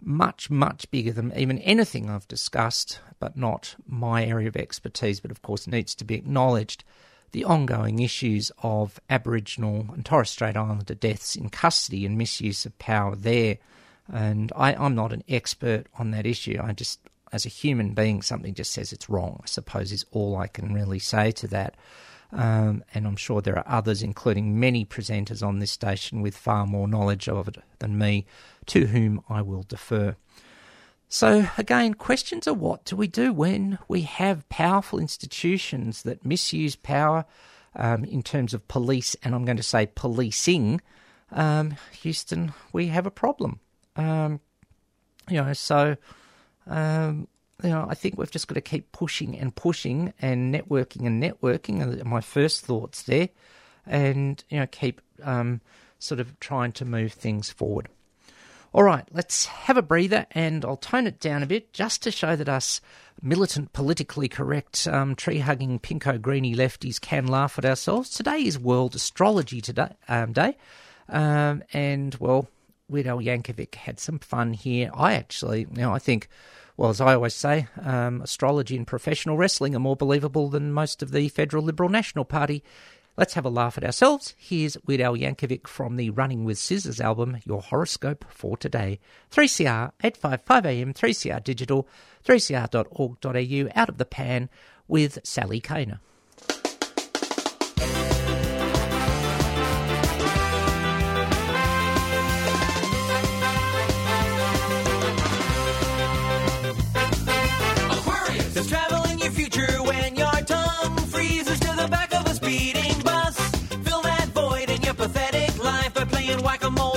[0.02, 5.32] much, much bigger than even anything I've discussed, but not my area of expertise, but
[5.32, 6.84] of course needs to be acknowledged.
[7.32, 12.78] The ongoing issues of Aboriginal and Torres Strait Islander deaths in custody and misuse of
[12.78, 13.58] power there.
[14.12, 16.60] And I, I'm not an expert on that issue.
[16.62, 17.00] I just,
[17.32, 20.74] as a human being, something just says it's wrong, I suppose, is all I can
[20.74, 21.76] really say to that.
[22.34, 26.66] Um, and I'm sure there are others, including many presenters on this station with far
[26.66, 28.26] more knowledge of it than me,
[28.68, 30.16] to whom I will defer.
[31.10, 36.78] So, again, questions are what do we do when we have powerful institutions that misuse
[36.78, 37.26] power
[37.76, 40.80] um, in terms of police, and I'm going to say policing?
[41.32, 43.60] Um, Houston, we have a problem.
[43.98, 44.40] Um,
[45.30, 45.98] you know, so
[46.66, 47.28] um,
[47.64, 51.22] you know, I think we've just got to keep pushing and pushing and networking and
[51.22, 52.02] networking.
[52.02, 53.30] Are my first thoughts there,
[53.86, 55.62] and you know, keep um,
[56.00, 57.88] sort of trying to move things forward.
[58.74, 62.12] All right, let's have a breather, and I'll tone it down a bit just to
[62.12, 62.80] show that us
[63.22, 68.10] militant, politically correct, um, tree hugging, pinko greeny lefties can laugh at ourselves.
[68.10, 70.58] Today is World Astrology today, um, Day,
[71.10, 72.48] um, and well,
[72.88, 74.90] Weird Al Yankovic had some fun here.
[74.94, 76.30] I actually, you know, I think,
[76.78, 81.02] well, as I always say, um, astrology and professional wrestling are more believable than most
[81.04, 82.64] of the Federal Liberal National Party.
[83.18, 84.34] Let's have a laugh at ourselves.
[84.38, 89.00] Here's Weird Al Yankovic from the Running with Scissors album, Your Horoscope for Today.
[89.32, 91.88] 3CR, 855am, 3CR Digital,
[92.26, 94.50] 3cr.org.au, out of the pan
[94.88, 96.00] with Sally Goldner.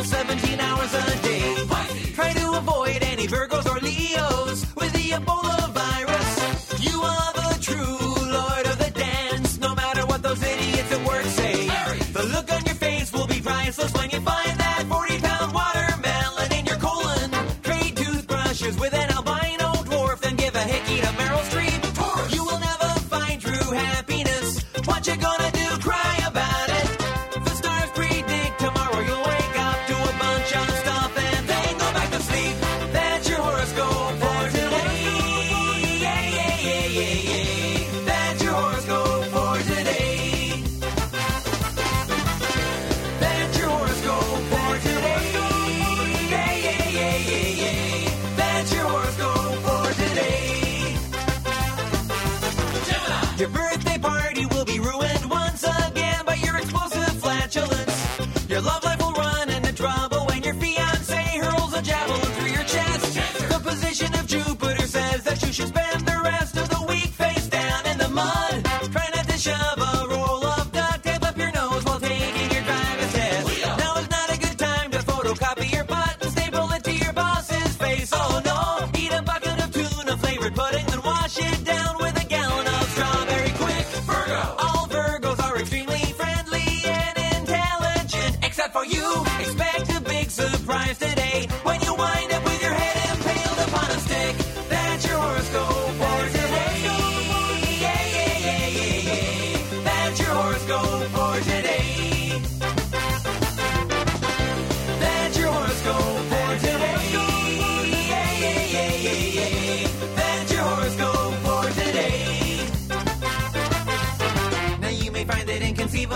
[0.04, 1.54] 17 hours a day.
[2.14, 5.63] Try to avoid any Virgos or Leos with the Ebola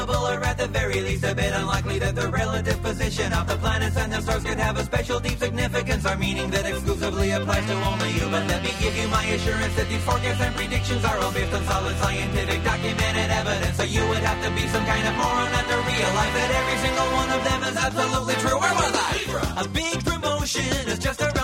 [0.07, 3.96] or at the very least a bit unlikely that the relative position of the planets
[3.96, 7.74] and the stars could have a special deep significance or meaning that exclusively applies to
[7.90, 8.26] only you.
[8.30, 11.53] But let me give you my assurance that these forecasts and predictions are all based
[11.53, 13.76] on solid scientific documented evidence.
[13.76, 16.78] So you would have to be some kind of moron not to realize that every
[16.84, 18.59] single one of them is absolutely true.
[18.61, 19.64] Where was I?
[19.64, 21.38] A big promotion is just around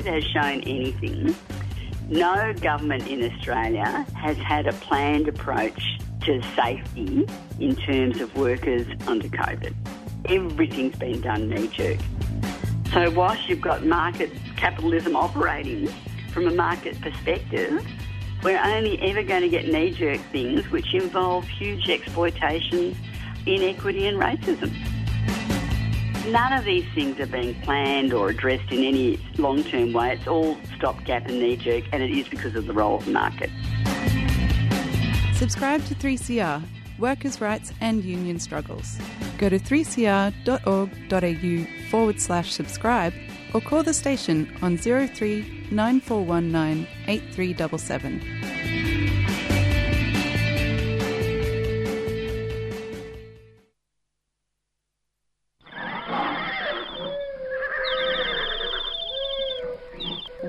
[0.00, 1.34] COVID has shown anything,
[2.08, 7.26] no government in Australia has had a planned approach to safety
[7.58, 9.74] in terms of workers under COVID.
[10.26, 11.98] Everything's been done knee jerk.
[12.92, 15.88] So, whilst you've got market capitalism operating
[16.32, 17.86] from a market perspective,
[18.42, 22.96] we're only ever going to get knee jerk things which involve huge exploitation,
[23.44, 24.74] inequity, and racism.
[26.26, 30.12] None of these things are being planned or addressed in any long term way.
[30.12, 33.12] It's all stopgap and knee jerk, and it is because of the role of the
[33.12, 33.50] market.
[35.34, 36.62] Subscribe to 3CR,
[36.98, 38.98] Workers' Rights and Union Struggles.
[39.38, 40.20] Go to 3cr.org.au
[41.90, 43.14] forward slash subscribe
[43.54, 48.59] or call the station on 03 9419 8377.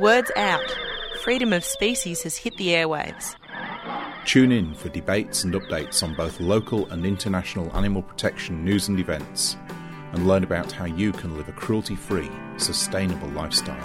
[0.01, 0.75] Words out.
[1.21, 3.35] Freedom of species has hit the airwaves.
[4.25, 8.99] Tune in for debates and updates on both local and international animal protection news and
[8.99, 9.57] events,
[10.13, 13.77] and learn about how you can live a cruelty free, sustainable lifestyle.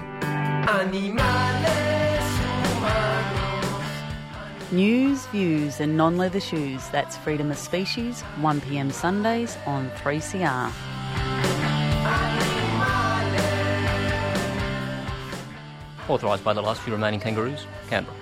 [4.72, 6.88] News, views, and non leather shoes.
[6.88, 10.95] That's Freedom of Species, 1pm Sundays on 3CR.
[16.08, 18.16] Authorised by the last few remaining kangaroos, Canberra.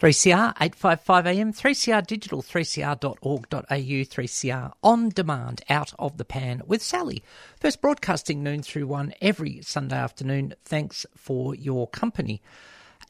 [0.00, 7.22] 3CR 855 AM, 3CR digital, 3cr.org.au, 3CR on demand, out of the pan with Sally.
[7.58, 10.54] First broadcasting noon through one every Sunday afternoon.
[10.66, 12.42] Thanks for your company.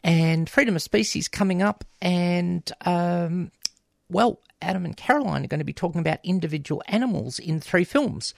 [0.04, 3.50] And Freedom of Species coming up, and um,
[4.08, 8.32] well, Adam and Caroline are going to be talking about individual animals in three films.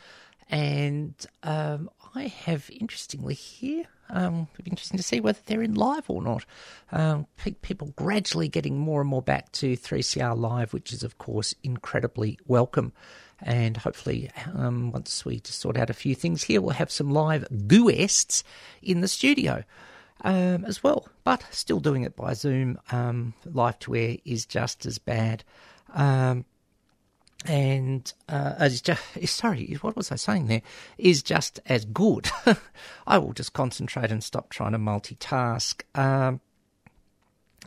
[0.48, 5.74] And um, I have, interestingly, here, um, it'll be interesting to see whether they're in
[5.74, 6.44] live or not.
[6.92, 7.26] Um,
[7.62, 12.38] people gradually getting more and more back to 3CR Live, which is, of course, incredibly
[12.46, 12.92] welcome.
[13.40, 17.10] And hopefully, um, once we just sort out a few things here, we'll have some
[17.10, 18.42] live gooests
[18.82, 19.62] in the studio
[20.22, 21.08] um, as well.
[21.22, 25.44] But still doing it by Zoom, um, live to air is just as bad.
[25.94, 26.44] Um,
[27.46, 30.62] and uh, as just, sorry, what was I saying there?
[30.96, 32.28] Is just as good.
[33.06, 35.82] I will just concentrate and stop trying to multitask.
[35.94, 36.40] Um,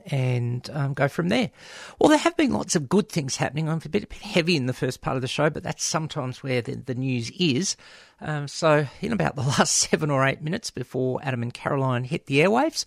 [0.08, 1.52] and um, go from there.
[2.00, 3.70] Well, there have been lots of good things happening.
[3.70, 5.84] I'm a bit, a bit heavy in the first part of the show, but that's
[5.84, 7.76] sometimes where the, the news is.
[8.20, 12.26] Um, so, in about the last seven or eight minutes before Adam and Caroline hit
[12.26, 12.86] the airwaves,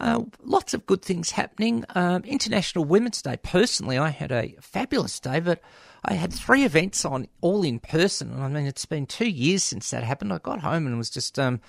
[0.00, 1.84] uh, lots of good things happening.
[1.94, 3.38] Um, International Women's Day.
[3.42, 5.60] Personally, I had a fabulous day, but
[6.08, 8.32] I had three events on all in person.
[8.32, 10.32] And I mean, it's been two years since that happened.
[10.32, 11.60] I got home and was just um,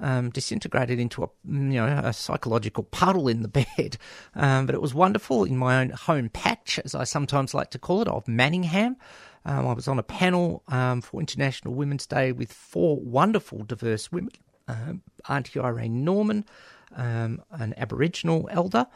[0.00, 3.96] um, disintegrated into a you know a psychological puddle in the bed.
[4.34, 7.78] Um, but it was wonderful in my own home patch, as I sometimes like to
[7.78, 8.96] call it, of Manningham.
[9.44, 14.10] Um, I was on a panel um, for International Women's Day with four wonderful, diverse
[14.10, 14.32] women.
[14.66, 16.44] Um, Auntie Irene Norman,
[16.90, 18.88] an Aboriginal elder,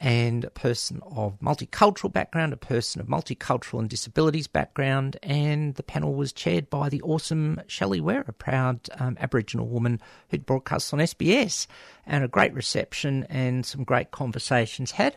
[0.00, 5.82] and a person of multicultural background, a person of multicultural and disabilities background, and the
[5.82, 10.92] panel was chaired by the awesome Shelley Ware, a proud um, Aboriginal woman who'd broadcast
[10.92, 11.66] on SBS,
[12.06, 15.16] and a great reception and some great conversations had.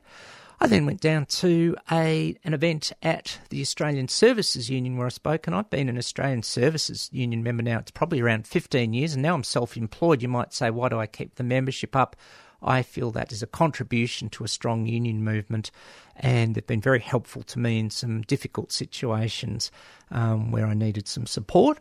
[0.61, 5.09] I then went down to a an event at the Australian Services Union where I
[5.09, 7.79] spoke, and I've been an Australian Services Union member now.
[7.79, 10.21] It's probably around 15 years, and now I'm self employed.
[10.21, 12.17] You might say, why do I keep the membership up?
[12.61, 15.71] I feel that is a contribution to a strong union movement,
[16.15, 19.71] and they've been very helpful to me in some difficult situations
[20.11, 21.79] um, where I needed some support.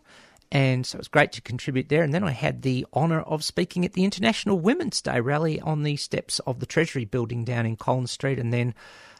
[0.51, 2.03] And so it was great to contribute there.
[2.03, 5.83] And then I had the honour of speaking at the International Women's Day rally on
[5.83, 8.74] the steps of the Treasury building down in Collins Street, and then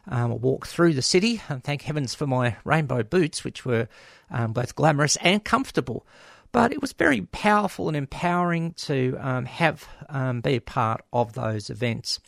[0.07, 1.41] um, a walk through the city.
[1.47, 3.87] And thank heavens for my rainbow boots, which were
[4.31, 6.05] um, both glamorous and comfortable.
[6.51, 11.33] But it was very powerful and empowering to um, have um, be a part of
[11.33, 12.19] those events.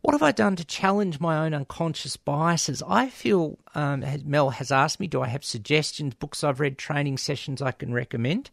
[0.00, 2.82] What have I done to challenge my own unconscious biases?
[2.88, 7.18] I feel um, Mel has asked me, do I have suggestions, books I've read, training
[7.18, 8.50] sessions I can recommend?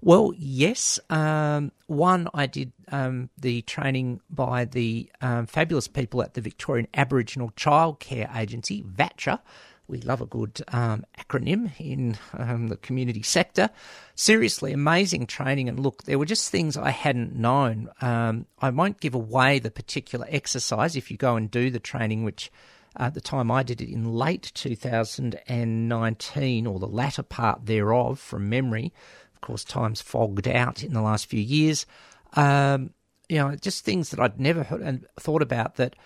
[0.00, 0.98] Well, yes.
[1.10, 6.86] Um, one, I did um, the training by the um, fabulous people at the Victorian
[6.94, 9.40] Aboriginal Childcare Agency, VACCA.
[9.88, 13.70] We love a good um, acronym in um, the community sector.
[14.14, 15.68] Seriously, amazing training.
[15.68, 17.88] And look, there were just things I hadn't known.
[18.02, 22.22] Um, I won't give away the particular exercise if you go and do the training,
[22.22, 22.52] which
[22.96, 28.50] at the time I did it in late 2019 or the latter part thereof from
[28.50, 28.92] memory.
[29.34, 31.86] Of course, time's fogged out in the last few years.
[32.34, 32.90] Um,
[33.28, 35.96] you know, just things that I'd never heard and thought about that.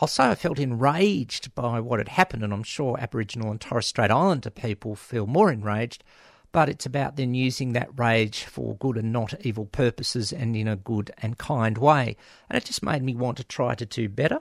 [0.00, 4.10] Also, I felt enraged by what had happened, and I'm sure Aboriginal and Torres Strait
[4.10, 6.04] Islander people feel more enraged.
[6.50, 10.66] But it's about then using that rage for good and not evil purposes and in
[10.66, 12.16] a good and kind way.
[12.48, 14.40] And it just made me want to try to do better.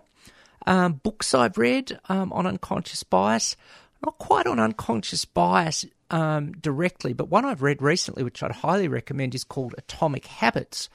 [0.65, 3.57] Um, books I've read um, on unconscious bias,
[4.05, 8.87] not quite on unconscious bias um, directly, but one I've read recently, which I'd highly
[8.87, 10.89] recommend, is called Atomic Habits,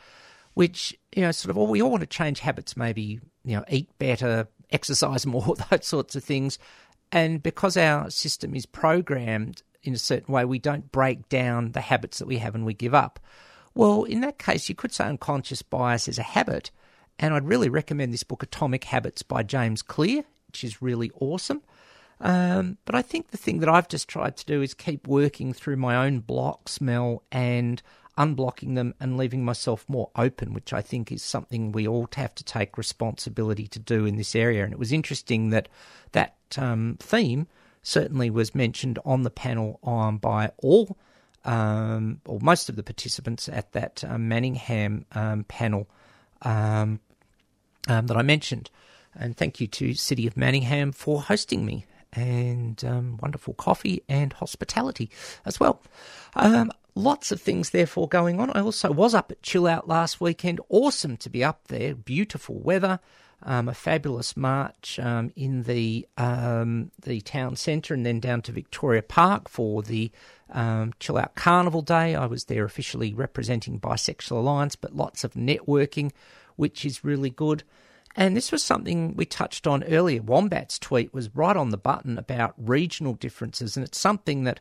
[0.55, 3.65] which you know, sort of, well, we all want to change habits, maybe you know,
[3.69, 6.59] eat better, exercise more, those sorts of things,
[7.11, 11.81] and because our system is programmed in a certain way, we don't break down the
[11.81, 13.19] habits that we have and we give up.
[13.75, 16.71] Well, in that case, you could say unconscious bias is a habit,
[17.19, 21.63] and I'd really recommend this book, Atomic Habits by James Clear, which is really awesome.
[22.21, 25.53] Um, but I think the thing that I've just tried to do is keep working
[25.53, 27.83] through my own blocks, Mel, and
[28.19, 32.35] unblocking them and leaving myself more open, which I think is something we all have
[32.35, 34.65] to take responsibility to do in this area.
[34.65, 35.69] And it was interesting that
[36.13, 37.47] that um, theme
[37.83, 40.97] certainly was mentioned on the panel um, by all
[41.45, 45.89] um, or most of the participants at that um, Manningham um, panel
[46.43, 48.71] that I mentioned.
[49.15, 54.33] And thank you to City of Manningham for hosting me and um, wonderful coffee and
[54.33, 55.11] hospitality
[55.45, 55.83] as well.
[56.35, 58.51] Um, lots of things, therefore, going on.
[58.51, 60.61] I also was up at Chill Out last weekend.
[60.69, 61.95] Awesome to be up there.
[61.95, 63.01] Beautiful weather.
[63.45, 68.53] Um, a fabulous march um, in the um, the town centre and then down to
[68.53, 70.13] Victoria Park for the
[70.51, 72.15] um, Chill Out Carnival Day.
[72.15, 76.13] I was there officially representing Bisexual Alliance, but lots of networking,
[76.55, 77.65] which is really good.
[78.15, 80.23] And this was something we touched on earlier.
[80.23, 84.61] Wombat's tweet was right on the button about regional differences, and it's something that,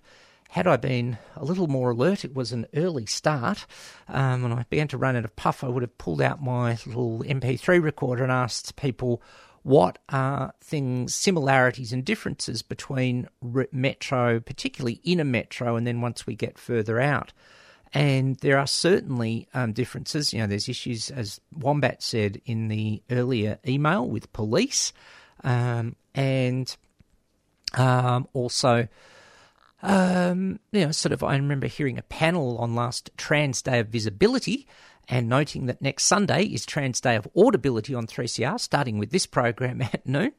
[0.51, 3.65] had I been a little more alert, it was an early start.
[4.09, 6.71] Um, when I began to run out of puff, I would have pulled out my
[6.85, 9.21] little MP3 recorder and asked people
[9.63, 13.29] what are things, similarities and differences between
[13.71, 17.31] metro, particularly inner metro, and then once we get further out.
[17.93, 20.33] And there are certainly um, differences.
[20.33, 24.91] You know, there's issues, as Wombat said in the earlier email, with police,
[25.45, 26.75] um, and
[27.73, 28.89] um, also,
[29.81, 31.23] um, you know, sort of.
[31.23, 34.67] I remember hearing a panel on last Trans Day of Visibility,
[35.07, 39.25] and noting that next Sunday is Trans Day of Audibility on 3CR, starting with this
[39.25, 40.33] program at noon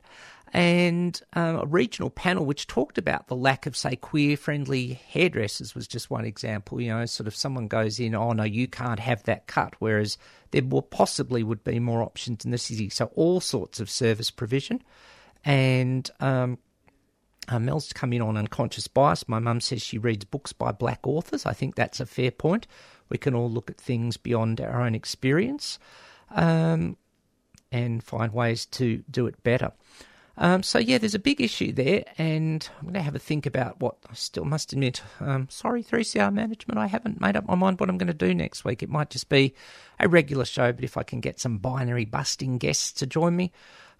[0.52, 5.74] and um, a regional panel which talked about the lack of, say, queer friendly hairdressers
[5.74, 6.78] was just one example.
[6.80, 10.18] You know, sort of someone goes in, oh no, you can't have that cut, whereas
[10.50, 12.90] there possibly would be more options in the city.
[12.90, 14.82] So all sorts of service provision.
[15.42, 16.58] And um,
[17.48, 19.28] uh, Mel's come in on unconscious bias.
[19.28, 21.44] My mum says she reads books by black authors.
[21.44, 22.66] I think that's a fair point.
[23.08, 25.78] We can all look at things beyond our own experience
[26.30, 26.96] um,
[27.70, 29.72] and find ways to do it better.
[30.38, 33.44] Um, so yeah, there's a big issue there, and I'm going to have a think
[33.44, 35.02] about what I still must admit.
[35.20, 38.34] Um, sorry, 3CR management, I haven't made up my mind what I'm going to do
[38.34, 38.82] next week.
[38.82, 39.54] It might just be
[40.00, 43.52] a regular show, but if I can get some binary busting guests to join me,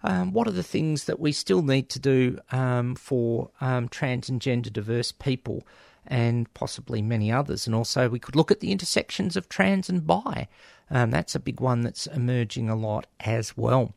[0.03, 4.29] um, what are the things that we still need to do um, for um, trans
[4.29, 5.63] and gender diverse people?
[6.05, 7.65] And possibly many others.
[7.65, 10.49] And also, we could look at the intersections of trans and bi.
[10.91, 13.93] Um, that's a big one that's emerging a lot as well.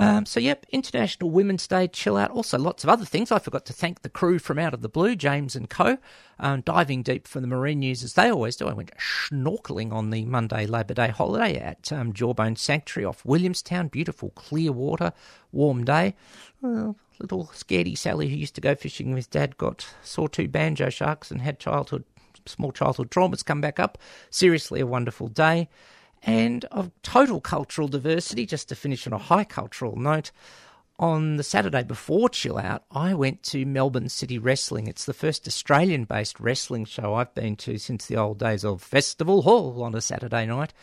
[0.00, 2.30] Um, so, yep, International Women's Day, chill out.
[2.30, 3.32] Also, lots of other things.
[3.32, 5.98] I forgot to thank the crew from Out of the Blue, James and Co.,
[6.38, 8.68] um, diving deep for the marine news as they always do.
[8.68, 13.88] I went snorkeling on the Monday Labor Day holiday at um, Jawbone Sanctuary off Williamstown.
[13.88, 15.12] Beautiful, clear water,
[15.50, 16.14] warm day.
[16.62, 21.32] Little scaredy Sally, who used to go fishing with Dad, got saw two banjo sharks
[21.32, 22.04] and had childhood,
[22.46, 23.98] small childhood traumas come back up.
[24.30, 25.68] Seriously, a wonderful day
[26.22, 28.46] and of total cultural diversity.
[28.46, 30.30] Just to finish on a high cultural note,
[30.98, 34.88] on the Saturday before Chill Out, I went to Melbourne City Wrestling.
[34.88, 38.82] It's the first Australian based wrestling show I've been to since the old days of
[38.82, 40.74] Festival Hall on a Saturday night.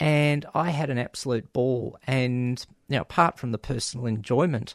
[0.00, 1.98] And I had an absolute ball.
[2.06, 4.74] And now, apart from the personal enjoyment,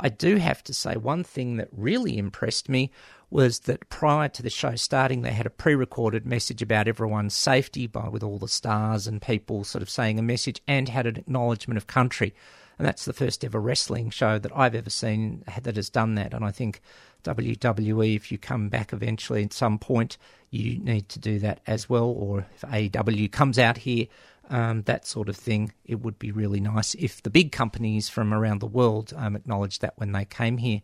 [0.00, 2.90] I do have to say one thing that really impressed me
[3.32, 7.86] was that prior to the show starting, they had a pre-recorded message about everyone's safety
[7.86, 11.16] by with all the stars and people sort of saying a message, and had an
[11.16, 12.34] acknowledgement of country.
[12.78, 16.34] And that's the first ever wrestling show that I've ever seen that has done that.
[16.34, 16.82] And I think
[17.24, 20.18] WWE, if you come back eventually at some point,
[20.50, 22.08] you need to do that as well.
[22.08, 24.06] Or if AEW comes out here,
[24.50, 28.34] um, that sort of thing, it would be really nice if the big companies from
[28.34, 30.82] around the world um, acknowledged that when they came here.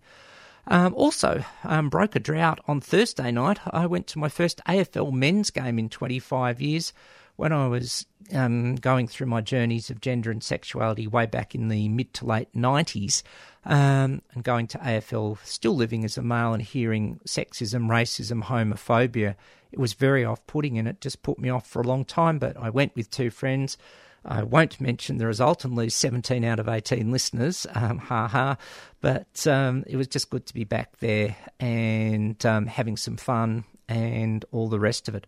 [0.71, 3.59] Um, also, um, broke a drought on Thursday night.
[3.67, 6.93] I went to my first AFL men's game in 25 years
[7.37, 8.05] when I was
[8.35, 12.27] um, going through my journeys of gender and sexuality way back in the mid to
[12.27, 13.23] late 90s
[13.65, 19.37] um, and going to AFL, still living as a male and hearing sexism, racism, homophobia,
[19.73, 22.39] it was very off putting and it just put me off for a long time.
[22.39, 23.79] But I went with two friends.
[24.25, 27.67] I won't mention the result and lose 17 out of 18 listeners.
[27.75, 28.57] Um, ha ha.
[29.01, 33.65] But um, it was just good to be back there and um, having some fun
[33.89, 35.27] and all the rest of it.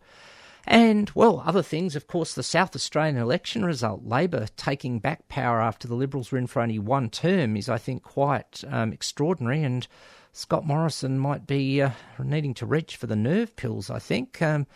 [0.66, 5.60] And, well, other things, of course, the South Australian election result, Labor taking back power
[5.60, 9.62] after the Liberals were in for only one term, is, I think, quite um, extraordinary.
[9.62, 9.86] And
[10.32, 11.90] Scott Morrison might be uh,
[12.22, 14.42] needing to reach for the nerve pills, I think.
[14.42, 14.66] Um,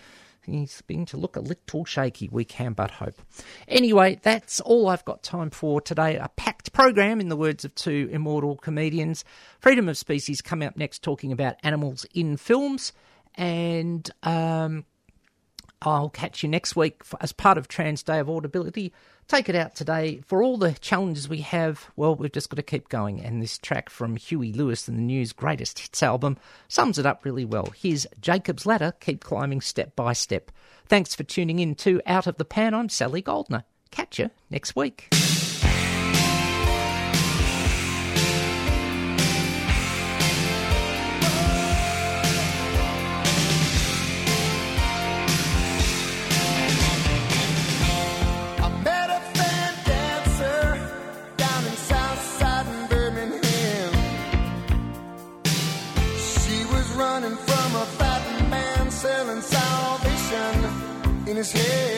[0.47, 2.29] he's beginning to look a little shaky.
[2.31, 3.21] We can but hope.
[3.69, 6.17] Anyway, that's all I've got time for today.
[6.17, 9.25] A packed program, in the words of two immortal comedians.
[9.61, 12.93] Freedom of Species coming up next, talking about animals in films.
[13.35, 14.85] And um,
[15.83, 18.93] I'll catch you next week for, as part of Trans Day of Audibility.
[19.27, 20.21] Take it out today.
[20.27, 23.21] For all the challenges we have, well, we've just got to keep going.
[23.21, 26.37] And this track from Huey Lewis and the News' greatest hits album
[26.69, 27.73] sums it up really well.
[27.77, 30.51] Here's Jacob's Ladder, keep climbing step by step.
[30.87, 32.75] Thanks for tuning in to Out of the Pan.
[32.75, 33.65] I'm Sally Goldner.
[33.91, 35.09] Catch you next week.
[61.45, 61.94] His head.